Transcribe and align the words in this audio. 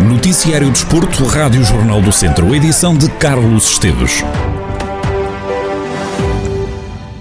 Noticiário 0.00 0.70
Desporto, 0.70 1.24
Rádio 1.24 1.62
Jornal 1.62 2.00
do 2.00 2.10
Centro, 2.10 2.54
edição 2.54 2.96
de 2.96 3.10
Carlos 3.10 3.72
Esteves. 3.72 4.24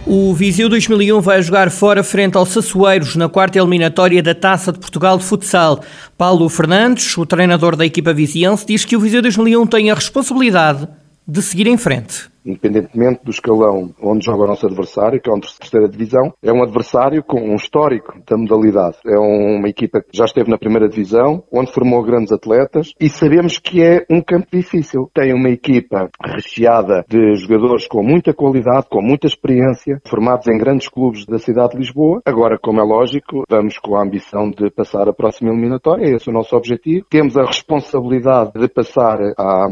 O 0.06 0.34
Viseu 0.34 0.70
2001 0.70 1.20
vai 1.20 1.42
jogar 1.42 1.70
fora 1.70 2.06
frente 2.06 2.38
ao 2.38 2.46
Sassueiros 2.46 3.18
na 3.18 3.28
quarta 3.28 3.60
eliminatória 3.60 4.24
da 4.24 4.34
Taça 4.34 4.72
de 4.72 4.80
Portugal 4.80 5.18
de 5.18 5.26
Futsal. 5.26 5.84
Paulo 6.18 6.48
Fernandes, 6.48 7.18
o 7.18 7.26
treinador 7.26 7.76
da 7.76 7.86
equipa 7.86 8.14
viziense, 8.14 8.66
diz 8.66 8.86
que 8.86 8.96
o 8.96 9.02
Viseu 9.02 9.22
2001 9.22 9.68
tem 9.68 9.92
a 9.92 9.96
responsabilidade 9.96 10.88
de 11.28 11.42
seguir 11.42 11.68
em 11.68 11.76
frente 11.76 12.37
independentemente 12.48 13.24
do 13.24 13.32
escalão 13.32 13.94
onde 14.02 14.26
joga 14.26 14.44
o 14.44 14.48
nosso 14.48 14.66
adversário, 14.66 15.22
que 15.22 15.30
é 15.30 15.34
a 15.34 15.40
terceira 15.40 15.90
divisão, 15.90 16.34
é 16.42 16.52
um 16.52 16.64
adversário 16.64 17.24
com 17.24 17.40
um 17.42 17.56
histórico 17.56 18.14
da 18.28 18.38
modalidade. 18.38 18.98
É 19.06 19.20
uma 19.20 19.68
equipa 19.68 20.02
que 20.02 20.18
já 20.18 20.26
esteve 20.26 20.50
na 20.50 20.58
primeira 20.58 20.88
divisão, 20.88 21.44
onde 21.52 21.74
formou 21.74 22.02
grandes 22.04 22.32
atletas 22.32 22.94
e 23.00 23.10
sabemos 23.10 23.58
que 23.58 23.84
é 23.84 24.06
um 24.10 24.22
campo 24.22 24.48
difícil. 24.52 25.10
Tem 25.14 25.34
uma 25.34 25.50
equipa 25.50 26.10
recheada 26.24 27.06
de 27.08 27.36
jogadores 27.36 27.88
com 27.88 28.02
muita 28.02 28.34
qualidade, 28.34 28.88
com 28.90 29.02
muita 29.02 29.28
experiência, 29.28 30.02
formados 30.08 30.48
em 30.48 30.58
grandes 30.58 30.88
clubes 30.88 31.26
da 31.26 31.38
cidade 31.38 31.74
de 31.74 31.80
Lisboa. 31.80 32.22
Agora, 32.26 32.58
como 32.58 32.80
é 32.80 32.84
lógico, 32.84 33.44
vamos 33.50 33.78
com 33.78 33.96
a 33.96 34.04
ambição 34.04 34.50
de 34.50 34.70
passar 34.72 35.10
a 35.10 35.14
próxima 35.14 35.52
eliminatória, 35.52 36.16
esse 36.16 36.30
é 36.30 36.32
o 36.32 36.36
nosso 36.36 36.56
objetivo. 36.56 37.06
Temos 37.10 37.38
a 37.38 37.46
responsabilidade 37.46 38.52
de 38.54 38.68
passar 38.68 39.18
à, 39.38 39.68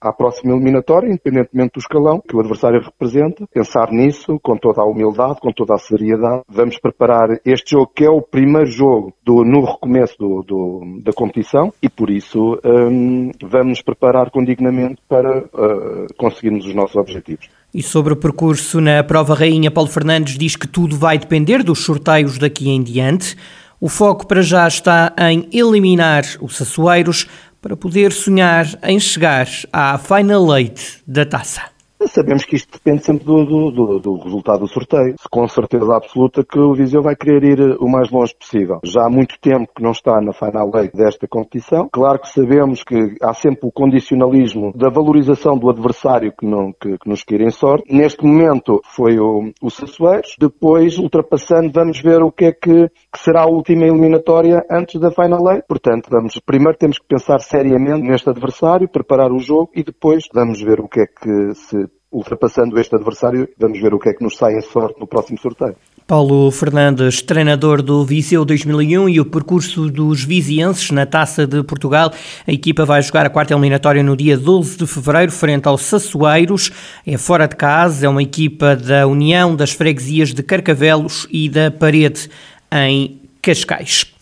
à 0.00 0.12
próxima 0.12 0.52
eliminatória, 0.52 1.08
independentemente 1.08 1.72
do 1.74 1.78
escalão 1.78 2.09
que 2.18 2.34
o 2.34 2.40
adversário 2.40 2.80
representa, 2.80 3.46
pensar 3.52 3.90
nisso 3.90 4.38
com 4.42 4.56
toda 4.56 4.80
a 4.80 4.84
humildade, 4.84 5.40
com 5.40 5.52
toda 5.52 5.74
a 5.74 5.78
seriedade. 5.78 6.42
Vamos 6.48 6.78
preparar 6.78 7.28
este 7.44 7.72
jogo 7.72 7.92
que 7.94 8.04
é 8.04 8.10
o 8.10 8.22
primeiro 8.22 8.70
jogo 8.70 9.12
do, 9.24 9.44
no 9.44 9.64
recomeço 9.64 10.16
do, 10.18 10.42
do, 10.42 11.00
da 11.02 11.12
competição 11.12 11.72
e 11.82 11.88
por 11.88 12.10
isso 12.10 12.58
um, 12.64 13.30
vamos 13.42 13.70
nos 13.70 13.82
preparar 13.82 14.30
com 14.30 14.44
dignamente 14.44 15.00
para 15.08 15.38
uh, 15.38 16.06
conseguirmos 16.16 16.66
os 16.66 16.74
nossos 16.74 16.96
objetivos. 16.96 17.48
E 17.72 17.82
sobre 17.82 18.12
o 18.12 18.16
percurso 18.16 18.80
na 18.80 19.04
prova 19.04 19.34
rainha, 19.34 19.70
Paulo 19.70 19.88
Fernandes 19.88 20.36
diz 20.36 20.56
que 20.56 20.66
tudo 20.66 20.96
vai 20.96 21.18
depender 21.18 21.62
dos 21.62 21.84
sorteios 21.84 22.36
daqui 22.36 22.68
em 22.68 22.82
diante. 22.82 23.36
O 23.80 23.88
foco 23.88 24.26
para 24.26 24.42
já 24.42 24.66
está 24.66 25.12
em 25.18 25.48
eliminar 25.52 26.24
os 26.40 26.56
Sassueiros 26.56 27.26
para 27.62 27.76
poder 27.76 28.12
sonhar 28.12 28.66
em 28.82 28.98
chegar 28.98 29.46
à 29.72 29.96
Final 29.98 30.56
Eight 30.56 31.02
da 31.06 31.24
taça. 31.24 31.62
Sabemos 32.06 32.44
que 32.44 32.56
isto 32.56 32.72
depende 32.72 33.04
sempre 33.04 33.24
do, 33.24 33.44
do, 33.44 33.70
do, 33.70 33.98
do, 33.98 34.18
resultado 34.22 34.60
do 34.60 34.68
sorteio. 34.68 35.14
Com 35.30 35.46
certeza 35.46 35.94
absoluta 35.94 36.42
que 36.44 36.58
o 36.58 36.74
Viseu 36.74 37.02
vai 37.02 37.14
querer 37.14 37.44
ir 37.44 37.76
o 37.78 37.88
mais 37.88 38.10
longe 38.10 38.34
possível. 38.34 38.80
Já 38.84 39.06
há 39.06 39.10
muito 39.10 39.38
tempo 39.38 39.70
que 39.74 39.82
não 39.82 39.90
está 39.90 40.20
na 40.20 40.32
final 40.32 40.70
eight 40.76 40.96
desta 40.96 41.28
competição. 41.28 41.88
Claro 41.92 42.18
que 42.18 42.28
sabemos 42.28 42.82
que 42.82 43.16
há 43.22 43.34
sempre 43.34 43.68
o 43.68 43.72
condicionalismo 43.72 44.72
da 44.74 44.88
valorização 44.88 45.58
do 45.58 45.68
adversário 45.68 46.32
que, 46.38 46.46
não, 46.46 46.72
que, 46.72 46.96
que 46.98 47.08
nos 47.08 47.22
querem 47.22 47.50
sorte. 47.50 47.94
Neste 47.94 48.24
momento 48.24 48.80
foi 48.84 49.18
o, 49.18 49.52
o 49.62 49.70
Sassueiros. 49.70 50.36
Depois, 50.38 50.98
ultrapassando, 50.98 51.70
vamos 51.72 52.00
ver 52.00 52.22
o 52.22 52.32
que 52.32 52.46
é 52.46 52.52
que, 52.52 52.88
que 52.88 53.18
será 53.18 53.42
a 53.42 53.50
última 53.50 53.84
eliminatória 53.84 54.64
antes 54.70 54.98
da 54.98 55.10
final 55.10 55.52
eight. 55.52 55.64
Portanto, 55.68 56.08
vamos, 56.10 56.40
primeiro 56.44 56.78
temos 56.78 56.98
que 56.98 57.06
pensar 57.06 57.40
seriamente 57.40 58.02
neste 58.02 58.28
adversário, 58.30 58.88
preparar 58.88 59.30
o 59.30 59.38
jogo 59.38 59.70
e 59.74 59.82
depois 59.82 60.24
vamos 60.32 60.62
ver 60.62 60.80
o 60.80 60.88
que 60.88 61.00
é 61.00 61.06
que 61.06 61.54
se 61.54 61.89
ultrapassando 62.10 62.78
este 62.78 62.94
adversário, 62.94 63.48
vamos 63.58 63.80
ver 63.80 63.94
o 63.94 63.98
que 63.98 64.08
é 64.08 64.12
que 64.12 64.24
nos 64.24 64.36
sai 64.36 64.54
em 64.54 64.60
sorte 64.60 64.98
no 64.98 65.06
próximo 65.06 65.38
sorteio. 65.38 65.76
Paulo 66.06 66.50
Fernandes, 66.50 67.22
treinador 67.22 67.82
do 67.82 68.04
Viseu 68.04 68.44
2001 68.44 69.08
e 69.10 69.20
o 69.20 69.24
percurso 69.24 69.88
dos 69.88 70.24
vizienses 70.24 70.90
na 70.90 71.06
Taça 71.06 71.46
de 71.46 71.62
Portugal. 71.62 72.10
A 72.44 72.52
equipa 72.52 72.84
vai 72.84 73.00
jogar 73.00 73.26
a 73.26 73.30
quarta 73.30 73.54
eliminatória 73.54 74.02
no 74.02 74.16
dia 74.16 74.36
12 74.36 74.76
de 74.76 74.86
fevereiro, 74.88 75.30
frente 75.30 75.68
aos 75.68 75.82
Sassueiros. 75.82 76.72
É 77.06 77.16
fora 77.16 77.46
de 77.46 77.54
casa, 77.54 78.06
é 78.06 78.08
uma 78.08 78.24
equipa 78.24 78.74
da 78.74 79.06
União 79.06 79.54
das 79.54 79.70
Freguesias 79.70 80.34
de 80.34 80.42
Carcavelos 80.42 81.28
e 81.30 81.48
da 81.48 81.70
Parede, 81.70 82.28
em 82.72 83.20
Cascais. 83.40 84.12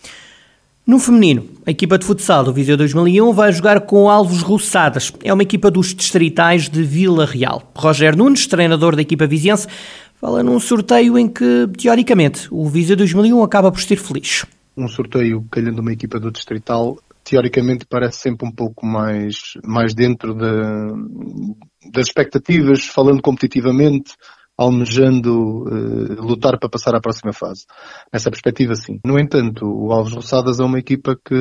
No 0.89 0.97
feminino, 0.97 1.45
a 1.67 1.69
equipa 1.69 1.99
de 1.99 2.03
futsal 2.03 2.43
do 2.43 2.51
Viseu 2.51 2.75
2001 2.75 3.31
vai 3.31 3.51
jogar 3.51 3.81
com 3.81 4.09
Alves 4.09 4.41
Roçadas. 4.41 5.13
É 5.23 5.31
uma 5.31 5.43
equipa 5.43 5.69
dos 5.69 5.93
distritais 5.93 6.67
de 6.67 6.81
Vila 6.81 7.27
Real. 7.27 7.61
Roger 7.75 8.17
Nunes, 8.17 8.47
treinador 8.47 8.95
da 8.95 9.03
equipa 9.03 9.27
viziense, 9.27 9.67
fala 10.19 10.41
num 10.41 10.59
sorteio 10.59 11.15
em 11.15 11.27
que, 11.27 11.69
teoricamente, 11.77 12.47
o 12.49 12.67
Viseu 12.67 12.95
2001 12.95 13.43
acaba 13.43 13.71
por 13.71 13.79
ser 13.79 13.97
feliz. 13.97 14.47
Um 14.75 14.87
sorteio 14.87 15.45
calhando 15.51 15.79
uma 15.79 15.93
equipa 15.93 16.19
do 16.19 16.31
distrital, 16.31 16.97
teoricamente 17.23 17.85
parece 17.87 18.21
sempre 18.21 18.47
um 18.47 18.51
pouco 18.51 18.83
mais, 18.83 19.53
mais 19.63 19.93
dentro 19.93 20.33
de, 20.33 21.91
das 21.91 22.07
expectativas, 22.07 22.83
falando 22.87 23.21
competitivamente, 23.21 24.13
almejando 24.59 25.63
uh, 25.63 26.21
lutar 26.21 26.59
para 26.59 26.67
passar 26.67 26.93
à 26.93 26.99
próxima 26.99 27.31
fase. 27.31 27.65
Nessa 28.11 28.29
perspectiva, 28.29 28.75
sim. 28.75 28.99
No 29.05 29.17
entanto, 29.17 29.65
o 29.65 29.93
Alves 29.93 30.13
Roçadas 30.13 30.59
é 30.59 30.63
uma 30.65 30.77
equipa 30.77 31.15
que, 31.15 31.33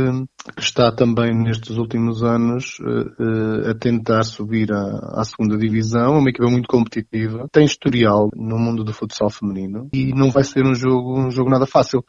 que 0.54 0.62
está 0.62 0.92
também 0.92 1.34
nestes 1.34 1.76
últimos 1.78 2.22
anos 2.22 2.78
uh, 2.78 3.66
uh, 3.66 3.70
a 3.70 3.74
tentar 3.74 4.22
subir 4.22 4.72
à, 4.72 5.20
à, 5.20 5.24
segunda 5.24 5.58
divisão, 5.58 6.14
é 6.14 6.18
uma 6.18 6.30
equipa 6.30 6.48
muito 6.48 6.68
competitiva, 6.68 7.48
tem 7.50 7.64
historial 7.64 8.28
no 8.36 8.56
mundo 8.56 8.84
do 8.84 8.92
futsal 8.92 9.30
feminino 9.30 9.88
e 9.92 10.14
não 10.14 10.30
vai 10.30 10.44
ser 10.44 10.64
um 10.64 10.74
jogo, 10.74 11.18
um 11.18 11.30
jogo 11.32 11.50
nada 11.50 11.66
fácil. 11.66 12.04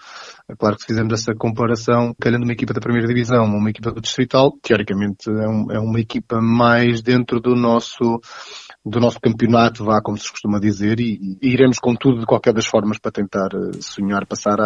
É 0.47 0.55
claro 0.55 0.75
que 0.75 0.83
se 0.83 0.87
fizermos 0.89 1.13
essa 1.13 1.33
comparação, 1.33 2.13
calhando 2.21 2.43
uma 2.43 2.53
equipa 2.53 2.71
da 2.71 2.79
primeira 2.79 3.07
divisão, 3.07 3.45
uma 3.45 3.71
equipa 3.71 3.91
do 3.91 3.99
distrital, 3.99 4.51
teoricamente 4.61 5.27
é, 5.27 5.47
um, 5.47 5.71
é 5.71 5.79
uma 5.79 5.99
equipa 5.99 6.39
mais 6.39 7.01
dentro 7.01 7.39
do 7.39 7.55
nosso 7.55 8.21
do 8.85 8.99
nosso 8.99 9.19
campeonato, 9.19 9.83
vá 9.83 10.01
como 10.01 10.17
se 10.17 10.31
costuma 10.31 10.59
dizer, 10.59 10.99
e, 10.99 11.37
e 11.41 11.49
iremos 11.49 11.79
com 11.79 11.95
tudo 11.95 12.21
de 12.21 12.25
qualquer 12.25 12.53
das 12.53 12.65
formas 12.65 12.97
para 12.97 13.11
tentar 13.11 13.49
eh, 13.53 13.77
sonhar 13.81 14.25
passar 14.25 14.57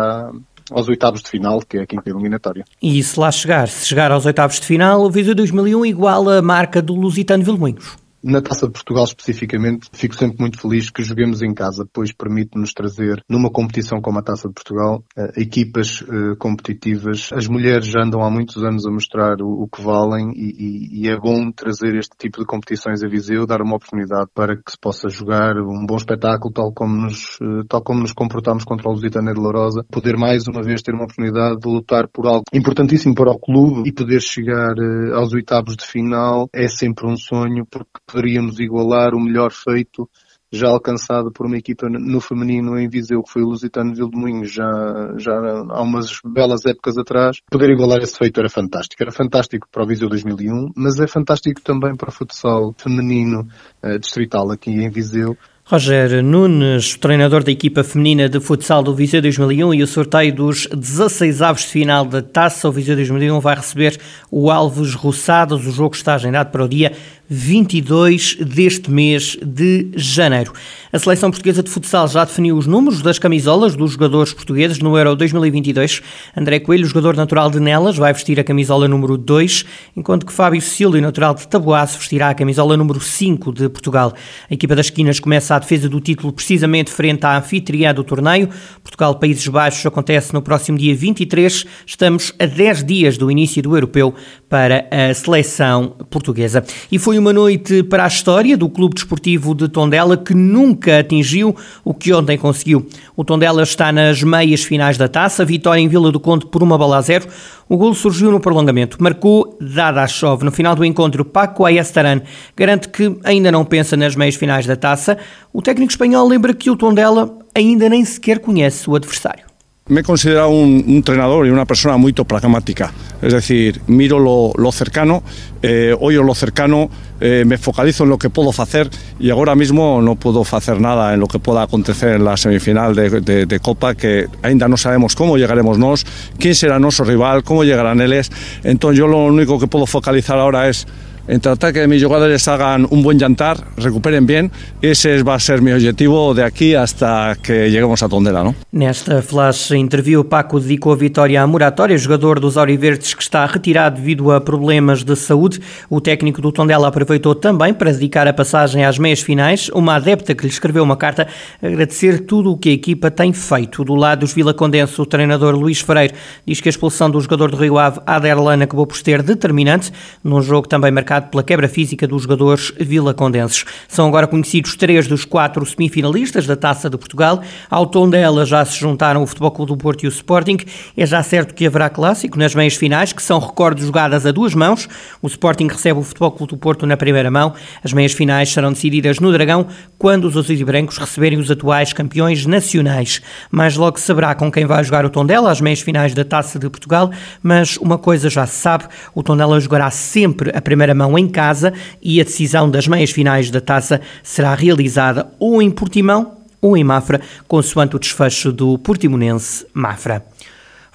aos 0.72 0.88
oitavos 0.88 1.22
de 1.22 1.30
final, 1.30 1.60
que 1.62 1.78
é 1.78 1.82
a 1.82 1.88
quinta 1.88 2.10
eliminatória. 2.10 2.64
E 2.82 3.02
se 3.02 3.20
lá 3.20 3.32
chegar, 3.32 3.68
se 3.68 3.88
chegar 3.88 4.12
aos 4.12 4.26
oitavos 4.26 4.60
de 4.60 4.66
final, 4.66 5.02
o 5.02 5.10
Viseu 5.10 5.36
2001 5.36 5.86
iguala 5.86 6.40
a 6.40 6.42
marca 6.42 6.82
do 6.82 6.94
Lusitano 6.94 7.44
Vilmoinhos. 7.44 8.03
Na 8.24 8.42
Taça 8.42 8.68
de 8.68 8.72
Portugal 8.72 9.04
especificamente, 9.04 9.90
fico 9.92 10.16
sempre 10.16 10.38
muito 10.40 10.58
feliz 10.58 10.90
que 10.90 11.04
joguemos 11.04 11.42
em 11.42 11.54
casa, 11.54 11.86
pois 11.92 12.14
permite-nos 12.14 12.72
trazer 12.72 13.22
numa 13.30 13.52
competição 13.52 14.00
como 14.00 14.18
a 14.18 14.22
Taça 14.22 14.48
de 14.48 14.54
Portugal 14.54 15.04
eh, 15.18 15.42
equipas 15.42 16.00
uh, 16.04 16.38
competitivas. 16.40 17.30
As 17.34 17.50
mulheres 17.50 17.86
já 17.86 18.02
andam 18.02 18.24
há 18.24 18.32
muitos 18.32 18.64
anos 18.64 18.88
a 18.88 18.92
mostrar 18.92 19.42
o, 19.42 19.68
que 19.68 19.82
valem 19.82 20.32
e, 20.36 21.10
é 21.10 21.18
bom 21.20 21.52
trazer 21.52 21.96
este 21.96 22.16
tipo 22.18 22.40
de 22.40 22.46
competições 22.46 23.04
a 23.04 23.10
Viseu, 23.10 23.46
dar 23.46 23.62
uma 23.62 23.76
oportunidade 23.76 24.30
para 24.34 24.56
que 24.56 24.72
se 24.72 24.78
possa 24.80 25.10
jogar 25.10 25.58
um 25.58 25.86
bom 25.86 25.98
espetáculo, 25.98 26.54
tal 26.54 26.72
como 26.72 26.96
nos, 26.96 27.36
uh, 27.42 27.66
tal 27.68 27.84
como 27.84 28.00
nos 28.00 28.14
comportamos 28.14 28.64
contra 28.64 28.88
o 28.88 28.94
Lusitano 28.94 29.34
de 29.34 29.40
Lourosa, 29.40 29.84
poder 29.92 30.16
mais 30.16 30.48
uma 30.48 30.62
vez 30.64 30.82
ter 30.82 30.94
uma 30.94 31.04
oportunidade 31.04 31.60
de 31.60 31.68
lutar 31.68 32.08
por 32.08 32.26
algo 32.26 32.44
importantíssimo 32.54 33.16
para 33.16 33.32
o 33.32 33.38
clube 33.38 33.90
e 33.90 33.92
poder 33.92 34.22
chegar 34.22 34.76
aos 35.14 35.34
oitavos 35.34 35.76
de 35.76 35.86
final 35.86 36.48
é 36.54 36.70
sempre 36.70 37.06
um 37.06 37.18
sonho, 37.18 37.66
porque 37.70 38.13
poderíamos 38.14 38.60
igualar 38.60 39.16
o 39.16 39.20
melhor 39.20 39.52
feito 39.52 40.08
já 40.52 40.68
alcançado 40.68 41.32
por 41.32 41.48
uma 41.48 41.58
equipa 41.58 41.90
no 41.90 42.22
feminino 42.22 42.78
em 42.78 42.88
Viseu, 42.88 43.24
que 43.24 43.32
foi 43.32 43.42
o 43.42 43.48
Lusitano 43.48 43.92
de 43.92 43.98
Vildemunho, 43.98 44.46
já, 44.46 44.70
já 45.18 45.34
há 45.34 45.82
umas 45.82 46.20
belas 46.24 46.64
épocas 46.68 46.96
atrás. 46.96 47.38
Poder 47.50 47.72
igualar 47.72 48.04
esse 48.04 48.16
feito 48.16 48.40
era 48.40 48.48
fantástico. 48.48 49.02
Era 49.02 49.12
fantástico 49.12 49.68
para 49.72 49.84
o 49.84 49.88
Viseu 49.88 50.08
2001, 50.08 50.74
mas 50.76 51.00
é 51.00 51.08
fantástico 51.08 51.60
também 51.60 51.96
para 51.96 52.10
o 52.10 52.12
futsal 52.12 52.72
feminino 52.78 53.48
uh, 53.84 53.98
distrital 53.98 54.52
aqui 54.52 54.70
em 54.70 54.92
Viseu, 54.92 55.36
Roger 55.66 56.22
Nunes, 56.22 56.98
treinador 56.98 57.42
da 57.42 57.50
equipa 57.50 57.86
feminina 57.86 58.28
de 58.28 58.38
futsal 58.42 58.84
do 58.84 58.94
Viseu 58.94 59.22
2001 59.22 59.74
e 59.76 59.82
o 59.82 59.88
sorteio 59.88 60.36
dos 60.36 60.68
16 60.68 61.42
avos 61.42 61.62
de 61.62 61.70
final 61.70 62.04
da 62.04 62.22
Taça. 62.22 62.68
O 62.68 62.72
Viseu 62.72 62.98
2001 62.98 63.40
vai 63.40 63.56
receber 63.56 63.98
o 64.30 64.52
Alves 64.52 64.94
Roçados. 64.94 65.66
O 65.66 65.72
jogo 65.72 65.96
está 65.96 66.16
agendado 66.16 66.52
para 66.52 66.66
o 66.66 66.68
dia 66.68 66.92
22 67.30 68.38
deste 68.42 68.92
mês 68.92 69.38
de 69.42 69.90
janeiro. 69.96 70.54
A 70.92 71.00
seleção 71.00 71.32
portuguesa 71.32 71.64
de 71.64 71.72
futsal 71.72 72.08
já 72.08 72.24
definiu 72.24 72.56
os 72.56 72.68
números 72.68 73.02
das 73.02 73.18
camisolas 73.18 73.76
dos 73.76 73.94
jogadores 73.94 74.32
portugueses 74.32 74.78
no 74.78 74.96
Euro 74.96 75.16
2022. 75.16 76.04
André 76.38 76.60
Coelho, 76.60 76.86
jogador 76.86 77.16
natural 77.16 77.50
de 77.50 77.60
Nelas, 77.60 77.98
vai 77.98 78.14
vestir 78.14 78.40
a 78.40 78.44
camisola 78.44 78.88
número 78.88 79.18
2, 79.18 79.66
enquanto 79.98 80.24
que 80.24 80.32
Fábio 80.32 80.62
Cecílio, 80.62 81.02
natural 81.02 81.34
de 81.34 81.48
Taboaço, 81.48 81.98
vestirá 81.98 82.30
a 82.30 82.36
camisola 82.36 82.78
número 82.78 83.00
5 83.00 83.52
de 83.52 83.70
Portugal. 83.70 84.14
A 84.48 84.54
equipa 84.54 84.76
das 84.76 84.86
esquinas 84.86 85.20
começa 85.20 85.56
a 85.56 85.60
defesa 85.60 85.90
do 85.90 86.00
título 86.00 86.32
precisamente 86.32 86.92
frente 86.92 87.26
à 87.26 87.40
anfitriã 87.40 87.92
do 87.92 88.04
torneio. 88.04 88.50
Portugal-Países 88.84 89.48
Baixos 89.48 89.84
acontece 89.86 90.32
no 90.32 90.44
próximo 90.44 90.78
dia 90.78 90.96
23. 90.96 91.66
Estamos 91.88 92.32
a 92.38 92.46
10 92.46 92.84
dias 92.84 93.18
do 93.18 93.32
início 93.32 93.64
do 93.64 93.76
europeu 93.76 94.14
para 94.48 94.88
a 94.92 95.12
seleção 95.16 95.96
portuguesa. 96.12 96.64
E 96.92 97.00
foi 97.00 97.18
uma 97.24 97.32
noite 97.32 97.84
para 97.84 98.04
a 98.04 98.08
história 98.08 98.58
do 98.58 98.68
Clube 98.68 98.96
Desportivo 98.96 99.56
de 99.56 99.70
Tondela, 99.70 100.18
que 100.18 100.34
nunca 100.34 101.00
atingiu 101.00 101.56
o 101.82 101.94
que 101.94 102.14
ontem 102.14 102.38
conseguiu. 102.38 102.86
O 103.16 103.24
Tondela 103.24 103.64
está 103.64 103.94
nas 103.94 104.22
meias 104.22 104.62
finais 104.62 104.98
da 104.98 105.08
taça, 105.08 105.46
vitória 105.46 105.80
em 105.80 105.88
Vila 105.88 106.12
do 106.12 106.20
Conde 106.20 106.46
por 106.46 106.62
uma 106.62 106.78
bola 106.78 106.98
a 106.98 107.02
zero. 107.02 107.26
O 107.70 107.78
gol 107.78 107.94
surgiu 107.94 108.30
no 108.30 108.42
prolongamento, 108.42 109.02
marcou 109.02 109.58
Dada 109.62 110.06
chove. 110.06 110.44
No 110.44 110.52
final 110.52 110.76
do 110.76 110.84
encontro, 110.84 111.24
Paco 111.24 111.64
Ayestaran 111.64 112.20
garante 112.58 112.90
que 112.90 113.18
ainda 113.24 113.50
não 113.50 113.64
pensa 113.64 113.96
nas 113.96 114.18
meias 114.18 114.36
finais 114.36 114.66
da 114.66 114.76
taça. 114.76 115.18
O 115.54 115.62
técnico 115.62 115.94
espanhol 115.94 116.28
lembra 116.28 116.54
que 116.54 116.70
o 116.70 116.76
Tondela 116.76 117.40
ainda 117.56 117.88
nem 117.88 118.04
sequer 118.04 118.40
conhece 118.40 118.90
o 118.90 118.96
adversário. 118.96 119.53
Me 119.90 120.00
he 120.00 120.04
considerado 120.04 120.48
un, 120.48 120.82
un, 120.88 120.96
entrenador 120.96 121.46
y 121.46 121.50
una 121.50 121.66
persona 121.66 121.98
muy 121.98 122.14
pragmática, 122.14 122.94
es 123.22 123.34
decir, 123.34 123.82
miro 123.88 124.18
lo, 124.18 124.72
cercano, 124.72 125.24
eh, 125.62 125.94
oyo 126.00 126.24
lo 126.24 126.34
cercano, 126.34 126.90
eh, 127.20 127.44
me 127.46 127.58
focalizo 127.58 128.06
en 128.06 128.12
lo 128.12 128.18
que 128.18 128.30
puedo 128.30 128.52
hacer 128.52 128.90
y 129.20 129.30
ahora 129.30 129.56
mismo 129.56 130.02
no 130.02 130.16
puedo 130.16 130.46
hacer 130.50 130.80
nada 130.80 131.14
en 131.14 131.20
lo 131.20 131.28
que 131.28 131.38
pueda 131.40 131.64
acontecer 131.64 132.16
en 132.16 132.24
la 132.24 132.38
semifinal 132.38 132.96
de 132.96 133.60
Copa, 133.62 133.94
que 133.94 134.28
ainda 134.42 134.70
no 134.70 134.78
sabemos 134.78 135.18
cómo 135.18 135.38
llegaremos 135.38 135.78
nos, 135.78 136.06
quién 136.40 136.56
será 136.56 136.80
nuestro 136.80 137.04
rival, 137.04 137.44
cómo 137.44 137.66
llegarán 137.66 138.00
ellos. 138.00 138.32
Entonces 138.64 138.98
yo 138.98 139.08
lo 139.08 139.18
único 139.18 139.60
que 139.60 139.68
puedo 139.68 139.86
focalizar 139.86 140.40
ahora 140.40 140.70
es 140.70 140.88
en 141.28 141.40
tratar 141.40 141.72
que 141.72 141.88
mis 141.88 142.04
jugadores 142.04 142.48
hagan 142.48 142.86
un 142.90 143.02
buen 143.02 143.20
jantar, 143.20 143.58
recuperen 143.78 144.26
bien. 144.26 144.52
Ese 144.82 145.24
va 145.24 145.36
a 145.36 145.40
ser 145.40 145.62
mi 145.62 145.72
objetivo 145.72 146.34
de 146.34 146.44
aquí 146.44 146.76
hasta 146.76 147.38
que 147.42 147.70
lleguemos 147.70 148.04
a 148.04 148.10
Tondela. 148.10 148.44
¿no? 148.44 148.56
Nesta 148.72 149.22
flash 149.22 149.72
interview, 149.72 150.24
Paco 150.26 150.60
dedicou 150.60 150.94
a 150.94 150.96
vitória 150.96 151.42
a 151.42 151.48
Muratória, 151.48 151.98
jogador 151.98 152.40
dos 152.40 152.58
Auriverdes 152.58 153.14
que 153.14 153.24
está 153.24 153.46
retirado 153.46 153.98
devido 153.98 154.32
a 154.32 154.42
problemas 154.42 155.04
de 155.04 155.16
saúde. 155.16 155.62
O 155.90 156.02
técnico 156.02 156.42
do 156.42 156.52
Tondela 156.52 156.88
aproveitou 156.88 157.36
também 157.36 157.74
para 157.74 157.92
dedicar 157.92 158.28
a 158.28 158.34
passagem 158.34 158.84
às 158.84 159.00
meias 159.00 159.22
finais. 159.22 159.70
Uma 159.70 159.96
adepta 159.96 160.36
que 160.36 160.44
lhe 160.44 160.52
escreveu 160.52 160.84
uma 160.84 160.98
carta 160.98 161.28
agradecer 161.62 162.20
tudo 162.26 162.52
o 162.52 162.58
que 162.58 162.70
a 162.70 162.74
equipa 162.74 163.10
tem 163.10 163.32
feito. 163.32 163.84
Do 163.84 163.96
lado 163.96 164.22
dos 164.22 164.34
Vila 164.34 164.54
Condense, 164.54 165.02
o 165.02 165.06
treinador 165.06 165.56
Luís 165.56 165.80
Freire 165.80 166.14
diz 166.46 166.60
que 166.60 166.68
a 166.68 166.72
expulsão 166.72 167.10
do 167.10 167.20
jogador 167.22 167.52
do 167.52 167.58
Rio 167.58 167.78
Ave, 167.78 168.02
Aderlan, 168.06 168.62
acabou 168.64 168.86
por 168.86 168.98
ser 168.98 169.24
determinante 169.24 169.92
num 170.24 170.42
jogo 170.42 170.68
também 170.68 170.92
marcado 170.92 171.13
marcado 171.14 171.30
pela 171.30 171.44
quebra 171.44 171.68
física 171.68 172.08
dos 172.08 172.24
jogadores 172.24 172.74
vila-condenses. 172.80 173.66
São 173.88 174.08
agora 174.08 174.26
conhecidos 174.26 174.76
três 174.76 175.08
dos 175.08 175.26
quatro 175.26 175.66
semifinalistas 175.66 176.48
da 176.48 176.56
Taça 176.56 176.90
de 176.90 176.98
Portugal. 176.98 177.42
Ao 177.70 177.86
tom 177.86 178.10
dela 178.10 178.46
já 178.46 178.64
se 178.66 178.80
juntaram 178.80 179.22
o 179.22 179.28
Futebol 179.28 179.52
Clube 179.52 179.72
do 179.72 179.78
Porto 179.78 180.04
e 180.04 180.08
o 180.08 180.10
Sporting. 180.10 180.58
É 180.98 181.06
já 181.06 181.22
certo 181.22 181.54
que 181.54 181.68
haverá 181.68 181.90
clássico 181.90 182.38
nas 182.40 182.56
meias 182.56 182.76
finais, 182.76 183.14
que 183.14 183.22
são 183.22 183.40
recordes 183.40 183.86
jogadas 183.86 184.26
a 184.26 184.32
duas 184.32 184.56
mãos. 184.56 184.88
O 185.22 185.28
Sporting 185.28 185.68
recebe 185.68 186.00
o 186.00 186.04
Futebol 186.04 186.32
Clube 186.32 186.52
do 186.52 186.58
Porto 186.58 186.86
na 186.86 186.98
primeira 186.98 187.30
mão. 187.30 187.54
As 187.84 187.94
meias 187.94 188.14
finais 188.14 188.52
serão 188.52 188.72
decididas 188.72 189.20
no 189.20 189.32
Dragão, 189.32 189.68
quando 189.98 190.26
os 190.26 190.38
azuis 190.38 190.60
e 190.60 190.66
brancos 190.66 190.98
receberem 190.98 191.38
os 191.38 191.52
atuais 191.52 191.94
campeões 191.94 192.46
nacionais. 192.46 193.22
Mais 193.52 193.76
logo 193.76 194.00
saberá 194.00 194.34
com 194.34 194.52
quem 194.52 194.66
vai 194.66 194.84
jogar 194.84 195.06
o 195.06 195.10
Tondela, 195.10 195.52
as 195.52 195.62
meias 195.62 195.82
finais 195.82 196.14
da 196.14 196.26
Taça 196.26 196.58
de 196.58 196.70
Portugal, 196.70 197.12
mas 197.42 197.78
uma 197.78 197.98
coisa 197.98 198.30
já 198.30 198.46
se 198.46 198.56
sabe, 198.56 198.86
o 199.14 199.22
Tondela 199.22 199.60
jogará 199.60 199.92
sempre 199.92 200.52
a 200.56 200.62
primeira 200.62 200.94
mão 200.94 201.03
Portimão 201.04 201.18
em 201.18 201.28
casa 201.28 201.74
e 202.02 202.22
a 202.22 202.24
decisão 202.24 202.70
das 202.70 202.88
meias 202.88 203.12
finais 203.12 203.52
da 203.52 203.60
taça 203.60 204.02
será 204.22 204.56
realizada 204.56 205.28
ou 205.40 205.62
em 205.62 205.70
Portimão 205.70 206.38
ou 206.62 206.78
em 206.78 206.84
Mafra, 206.84 207.20
consoante 207.46 207.96
o 207.96 208.00
desfecho 208.00 208.52
do 208.52 208.78
Portimonense 208.78 209.66
Mafra. 209.74 210.26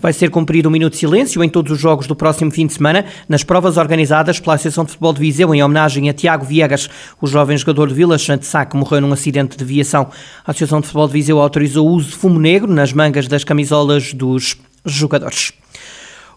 Vai 0.00 0.12
ser 0.12 0.30
cumprido 0.30 0.68
um 0.68 0.72
minuto 0.72 0.92
de 0.92 1.00
silêncio 1.00 1.42
em 1.42 1.48
todos 1.48 1.72
os 1.72 1.78
jogos 1.78 2.06
do 2.06 2.14
próximo 2.14 2.50
fim 2.50 2.66
de 2.66 2.72
semana, 2.72 3.04
nas 3.28 3.42
provas 3.42 3.76
organizadas 3.76 4.40
pela 4.40 4.54
Associação 4.54 4.84
de 4.84 4.92
Futebol 4.92 5.12
de 5.12 5.20
Viseu 5.20 5.54
em 5.54 5.62
homenagem 5.62 6.08
a 6.08 6.14
Tiago 6.14 6.44
Viegas, 6.44 6.88
o 7.20 7.26
jovem 7.26 7.58
jogador 7.58 7.88
de 7.88 7.94
Vila 7.94 8.16
Sá 8.16 8.64
que 8.64 8.76
morreu 8.76 9.00
num 9.00 9.12
acidente 9.12 9.58
de 9.58 9.64
viação. 9.64 10.08
A 10.46 10.52
Associação 10.52 10.80
de 10.80 10.86
Futebol 10.86 11.08
de 11.08 11.12
Viseu 11.12 11.40
autorizou 11.40 11.86
o 11.86 11.92
uso 11.92 12.10
de 12.10 12.16
fumo 12.16 12.38
negro 12.38 12.72
nas 12.72 12.92
mangas 12.92 13.26
das 13.26 13.44
camisolas 13.44 14.14
dos 14.14 14.56
jogadores. 14.86 15.52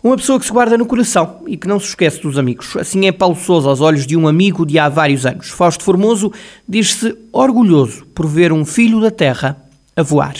Uma 0.03 0.15
pessoa 0.15 0.39
que 0.39 0.45
se 0.47 0.51
guarda 0.51 0.75
no 0.79 0.87
coração 0.87 1.43
e 1.45 1.55
que 1.55 1.67
não 1.67 1.79
se 1.79 1.89
esquece 1.89 2.23
dos 2.23 2.39
amigos. 2.39 2.75
Assim 2.75 3.05
é 3.05 3.11
Paulo 3.11 3.35
Sousa 3.35 3.69
aos 3.69 3.81
olhos 3.81 4.07
de 4.07 4.17
um 4.17 4.27
amigo 4.27 4.65
de 4.65 4.79
há 4.79 4.89
vários 4.89 5.27
anos. 5.27 5.51
Fausto 5.51 5.83
Formoso 5.83 6.31
diz-se 6.67 7.15
orgulhoso 7.31 8.07
por 8.07 8.25
ver 8.25 8.51
um 8.51 8.65
filho 8.65 8.99
da 8.99 9.11
terra 9.11 9.57
a 9.95 10.01
voar. 10.01 10.33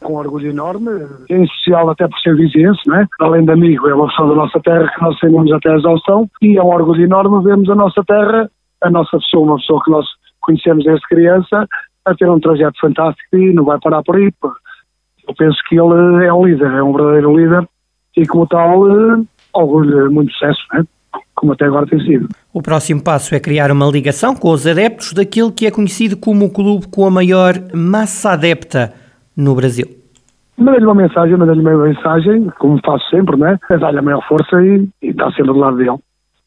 Com 0.00 0.14
orgulho 0.14 0.50
enorme, 0.50 1.04
em 1.28 1.42
especial 1.42 1.90
até 1.90 2.06
por 2.06 2.16
ser 2.20 2.36
vizinhense, 2.36 2.80
não 2.86 2.94
é? 2.94 3.06
Além 3.18 3.44
de 3.44 3.50
amigo, 3.50 3.88
é 3.88 3.94
uma 3.94 4.06
pessoa 4.06 4.28
da 4.28 4.34
nossa 4.36 4.60
terra 4.60 4.88
que 4.94 5.02
nós 5.02 5.18
temos 5.18 5.52
até 5.52 5.72
a 5.72 5.76
exaustão 5.76 6.30
e 6.40 6.56
é 6.56 6.62
um 6.62 6.68
orgulho 6.68 7.02
enorme 7.02 7.42
vermos 7.42 7.68
a 7.68 7.74
nossa 7.74 8.04
terra, 8.04 8.48
a 8.80 8.88
nossa 8.88 9.18
pessoa, 9.18 9.42
uma 9.44 9.56
pessoa 9.56 9.82
que 9.84 9.90
nós 9.90 10.06
conhecemos 10.40 10.84
desde 10.84 11.04
criança, 11.08 11.66
a 12.04 12.14
ter 12.14 12.30
um 12.30 12.38
trajeto 12.38 12.78
fantástico 12.80 13.36
e 13.36 13.52
não 13.52 13.64
vai 13.64 13.80
parar 13.80 14.04
por 14.04 14.14
aí. 14.14 14.30
Eu 15.26 15.34
penso 15.36 15.58
que 15.68 15.74
ele 15.74 16.24
é 16.24 16.32
um 16.32 16.46
líder, 16.46 16.70
é 16.70 16.82
um 16.84 16.92
verdadeiro 16.92 17.36
líder 17.36 17.68
e, 18.20 18.26
como 18.26 18.46
tal, 18.46 18.82
uh, 18.82 19.26
orgulho 19.52 20.10
muito 20.10 20.32
sucesso, 20.32 20.60
né? 20.72 20.84
como 21.34 21.52
até 21.52 21.66
agora 21.66 21.86
tem 21.86 22.00
sido. 22.00 22.28
O 22.52 22.60
próximo 22.60 23.02
passo 23.02 23.34
é 23.34 23.40
criar 23.40 23.70
uma 23.70 23.86
ligação 23.86 24.34
com 24.34 24.50
os 24.50 24.66
adeptos 24.66 25.12
daquele 25.12 25.52
que 25.52 25.66
é 25.66 25.70
conhecido 25.70 26.16
como 26.16 26.46
o 26.46 26.50
clube 26.50 26.88
com 26.88 27.06
a 27.06 27.10
maior 27.10 27.54
massa 27.72 28.32
adepta 28.32 28.92
no 29.36 29.54
Brasil. 29.54 29.86
Mandei-lhe 30.56 30.84
uma 30.84 30.96
mensagem, 30.96 31.36
mandei-lhe 31.36 31.60
uma 31.60 31.84
mensagem, 31.84 32.50
como 32.58 32.80
faço 32.84 33.08
sempre, 33.10 33.36
né? 33.36 33.56
É 33.70 33.78
dar-lhe 33.78 33.98
a 33.98 34.02
maior 34.02 34.26
força 34.26 34.60
e, 34.60 34.88
e 35.00 35.10
está 35.10 35.30
sempre 35.30 35.52
do 35.52 35.58
lado 35.58 35.76
dele. 35.76 35.96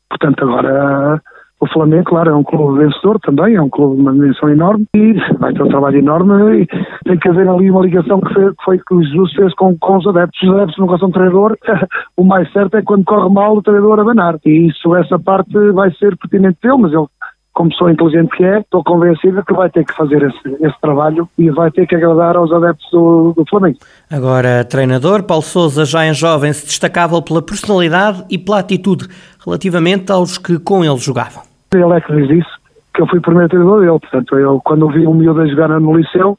Portanto, 0.09 0.44
agora 0.44 1.21
o 1.62 1.68
Flamengo, 1.68 2.06
claro, 2.06 2.31
é 2.31 2.36
um 2.36 2.44
clube 2.44 2.80
vencedor 2.80 3.19
também, 3.19 3.56
é 3.56 3.62
um 3.62 3.69
clube 3.69 3.96
de 3.96 4.02
uma 4.02 4.12
dimensão 4.13 4.50
enorme 4.50 4.88
e 4.96 5.13
vai 5.38 5.54
ter 5.54 5.62
um 5.62 5.69
trabalho 5.69 6.00
enorme 6.00 6.63
e 6.63 6.68
tem 7.06 7.19
que 7.19 7.30
haver 7.30 7.48
ali 7.48 7.69
uma 7.69 7.86
ligação 7.86 8.19
que 8.19 8.34
foi, 8.34 8.50
que, 8.50 8.63
foi 8.66 8.80
que 8.80 8.94
o 8.96 9.04
Jesus 9.04 9.34
fez 9.34 9.54
com, 9.54 9.78
com 9.78 9.98
os 9.98 10.08
adeptos. 10.08 10.42
Os 10.42 10.56
adeptos 10.56 10.78
não 10.80 10.88
gostam 10.88 11.10
de 11.10 11.13
treinador, 11.13 11.56
o 12.18 12.24
mais 12.24 12.52
certo 12.52 12.78
é 12.78 12.81
quando 12.81 13.06
corre 13.06 13.31
mal 13.31 13.56
o 13.56 13.62
treinador 13.62 14.00
a 14.00 14.04
banar. 14.04 14.40
E 14.44 14.69
isso, 14.69 14.96
essa 14.96 15.19
parte 15.19 15.54
vai 15.72 15.92
ser 15.92 16.18
pertinente 16.18 16.58
dele, 16.63 16.78
mas 16.80 16.94
ele 16.94 17.06
como 17.54 17.69
pessoa 17.69 17.92
inteligente 17.92 18.36
que 18.36 18.44
é, 18.44 18.60
estou 18.60 18.84
convencido 18.84 19.44
que 19.44 19.54
vai 19.54 19.69
ter 19.69 19.86
que 19.86 19.94
fazer 19.94 20.24
esse, 20.24 20.63
esse 20.66 20.81
trabalho 20.81 21.30
e 21.38 21.52
vai 21.52 21.69
ter 21.69 21.86
que 21.86 21.96
agradar 21.96 22.38
aos 22.38 22.52
adeptos 22.52 22.90
do, 22.92 23.34
do, 23.34 23.46
Flamengo. 23.48 23.78
Agora, 24.10 24.63
treinador, 24.63 25.24
Paulo 25.24 25.44
Sousa, 25.44 25.84
já 25.84 26.06
em 26.06 26.13
jovem, 26.13 26.54
se 26.54 26.66
destacava 26.66 27.22
pela 27.22 27.42
personalidade 27.42 28.24
e 28.30 28.38
pela 28.38 28.60
atitude 28.60 29.08
relativamente 29.46 30.12
aos 30.12 30.38
que 30.38 30.58
com 30.60 30.84
ele 30.84 30.98
jogavam. 30.98 31.50
Ele 31.73 31.94
é 31.94 32.01
que 32.01 32.13
diz 32.13 32.29
isso, 32.29 32.59
que 32.94 33.01
eu 33.01 33.07
fui 33.07 33.19
o 33.19 33.21
primeiro 33.21 33.47
treinador 33.47 33.79
dele. 33.79 34.00
Portanto, 34.00 34.38
eu, 34.38 34.59
quando 34.62 34.89
vi 34.89 35.07
um 35.07 35.13
miúdo 35.13 35.41
a 35.41 35.47
jogar 35.47 35.69
no 35.69 35.95
liceu, 35.95 36.38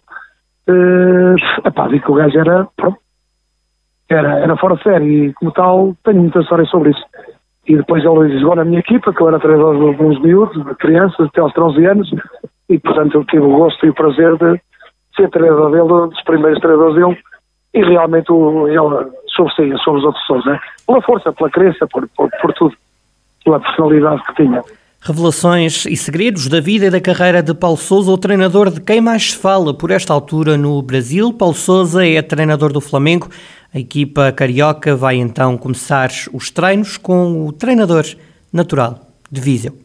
uh, 0.69 1.67
epá, 1.67 1.89
vi 1.89 2.01
que 2.01 2.11
o 2.11 2.15
gajo 2.15 2.39
era, 2.39 2.69
era, 4.11 4.41
era 4.41 4.57
fora 4.59 4.77
de 4.77 4.83
série 4.83 5.27
e, 5.29 5.33
como 5.33 5.51
tal, 5.53 5.97
tenho 6.05 6.21
muita 6.21 6.41
história 6.41 6.67
sobre 6.67 6.91
isso. 6.91 7.03
E 7.67 7.77
depois 7.77 8.05
ele 8.05 8.41
jogou 8.41 8.57
na 8.57 8.65
minha 8.65 8.81
equipa, 8.81 9.13
que 9.13 9.23
eu 9.23 9.29
era 9.29 9.41
treinador 9.41 9.79
de 9.79 9.87
alguns 9.87 10.21
miúdos, 10.21 10.63
de 10.67 10.75
crianças, 10.75 11.29
até 11.29 11.41
aos 11.41 11.53
13 11.55 11.87
anos, 11.87 12.15
e, 12.69 12.79
portanto, 12.79 13.15
eu 13.15 13.25
tive 13.25 13.45
o 13.45 13.57
gosto 13.57 13.87
e 13.87 13.89
o 13.89 13.95
prazer 13.95 14.37
de 14.37 14.61
ser 15.17 15.31
treinador 15.31 15.71
dele, 15.71 16.11
dos 16.11 16.23
primeiros 16.25 16.61
treinadores 16.61 16.95
dele, 16.95 17.19
e 17.73 17.83
realmente 17.83 18.31
o, 18.31 18.69
ele 18.69 19.11
sobressaía 19.29 19.79
sobre 19.79 20.01
os 20.01 20.05
outros 20.05 20.23
pessoas, 20.27 20.45
né? 20.45 20.61
Pela 20.87 21.01
força, 21.01 21.33
pela 21.33 21.49
crença, 21.49 21.87
por, 21.87 22.07
por, 22.09 22.29
por 22.39 22.53
tudo, 22.53 22.77
pela 23.43 23.61
personalidade 23.61 24.23
que 24.25 24.35
tinha. 24.35 24.63
Revelações 25.05 25.85
e 25.85 25.97
segredos 25.97 26.47
da 26.47 26.61
vida 26.61 26.87
e 26.87 26.91
da 26.91 27.01
carreira 27.01 27.43
de 27.43 27.53
Paulo 27.53 27.77
Sousa, 27.77 28.09
o 28.09 28.17
treinador 28.17 28.71
de 28.71 28.81
quem 28.81 29.01
mais 29.01 29.33
se 29.33 29.37
fala 29.37 29.75
por 29.75 29.91
esta 29.91 30.13
altura 30.13 30.57
no 30.57 30.81
Brasil. 30.81 31.33
Paulo 31.33 31.57
Sousa 31.57 32.07
é 32.07 32.23
treinador 32.23 32.73
do 32.73 32.81
Flamengo. 32.81 33.29
A 33.75 33.81
equipa 33.81 34.31
carioca 34.31 34.95
vai 34.95 35.17
então 35.17 35.59
começar 35.59 36.09
os 36.33 36.53
treinos 36.53 36.97
com 36.97 37.49
o 37.49 37.51
treinador 37.51 38.07
natural 38.53 39.13
de 39.29 39.41
Viseu. 39.41 39.77